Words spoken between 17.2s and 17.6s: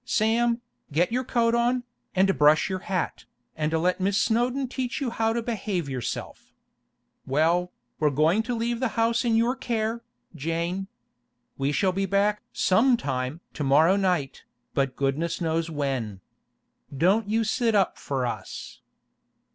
you